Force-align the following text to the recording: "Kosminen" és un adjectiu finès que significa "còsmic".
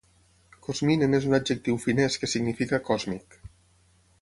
"Kosminen" 0.67 1.13
és 1.17 1.27
un 1.27 1.37
adjectiu 1.39 1.77
finès 1.83 2.17
que 2.23 2.31
significa 2.33 2.81
"còsmic". 2.89 3.41